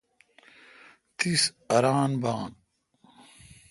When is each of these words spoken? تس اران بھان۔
تس 1.17 1.41
اران 1.75 2.11
بھان۔ 2.21 2.51